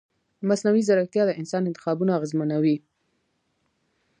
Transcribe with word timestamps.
مصنوعي 0.49 0.81
ځیرکتیا 0.87 1.23
د 1.27 1.31
انسان 1.41 1.63
انتخابونه 1.65 2.11
اغېزمنوي. 2.13 2.77